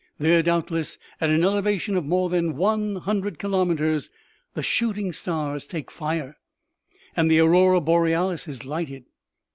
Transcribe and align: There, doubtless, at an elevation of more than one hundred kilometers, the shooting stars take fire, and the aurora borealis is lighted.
There, 0.17 0.41
doubtless, 0.41 0.97
at 1.19 1.29
an 1.29 1.43
elevation 1.43 1.95
of 1.95 2.03
more 2.05 2.27
than 2.27 2.55
one 2.55 2.95
hundred 2.95 3.37
kilometers, 3.37 4.09
the 4.55 4.63
shooting 4.63 5.13
stars 5.13 5.67
take 5.67 5.91
fire, 5.91 6.37
and 7.15 7.29
the 7.29 7.37
aurora 7.37 7.81
borealis 7.81 8.47
is 8.47 8.65
lighted. 8.65 9.05